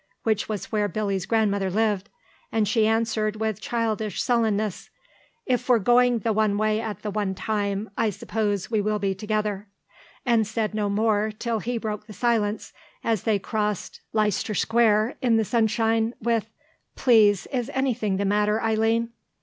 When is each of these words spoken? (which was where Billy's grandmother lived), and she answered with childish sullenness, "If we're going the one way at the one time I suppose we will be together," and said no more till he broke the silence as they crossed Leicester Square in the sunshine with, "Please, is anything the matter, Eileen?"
(which 0.23 0.49
was 0.49 0.71
where 0.71 0.87
Billy's 0.87 1.27
grandmother 1.27 1.69
lived), 1.69 2.09
and 2.51 2.67
she 2.67 2.87
answered 2.87 3.35
with 3.35 3.61
childish 3.61 4.19
sullenness, 4.19 4.89
"If 5.45 5.69
we're 5.69 5.77
going 5.77 6.17
the 6.17 6.33
one 6.33 6.57
way 6.57 6.81
at 6.81 7.03
the 7.03 7.11
one 7.11 7.35
time 7.35 7.87
I 7.95 8.09
suppose 8.09 8.71
we 8.71 8.81
will 8.81 8.97
be 8.97 9.13
together," 9.13 9.67
and 10.25 10.47
said 10.47 10.73
no 10.73 10.89
more 10.89 11.31
till 11.31 11.59
he 11.59 11.77
broke 11.77 12.07
the 12.07 12.13
silence 12.13 12.73
as 13.03 13.25
they 13.25 13.37
crossed 13.37 14.01
Leicester 14.11 14.55
Square 14.55 15.17
in 15.21 15.37
the 15.37 15.45
sunshine 15.45 16.15
with, 16.19 16.49
"Please, 16.95 17.45
is 17.53 17.69
anything 17.75 18.17
the 18.17 18.25
matter, 18.25 18.59
Eileen?" 18.59 19.09